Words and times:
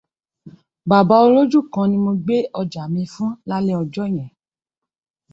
Bàbá 0.89 1.15
olójú 1.25 1.59
kan 1.73 1.87
ni 1.89 1.97
mo 2.05 2.11
gbé 2.23 2.37
ọjà 2.59 2.83
mi 2.93 3.01
fún 3.13 3.31
lálẹ́ 3.49 3.79
ọjọ́ 3.83 4.05
yẹn 4.15 4.31